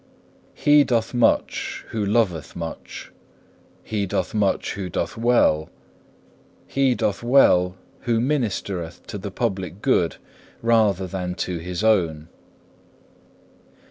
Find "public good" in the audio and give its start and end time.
9.29-10.15